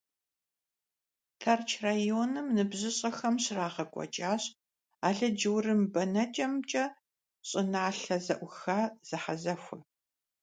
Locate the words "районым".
1.87-2.47